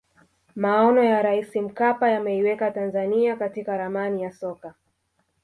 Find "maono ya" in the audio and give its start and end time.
0.55-1.21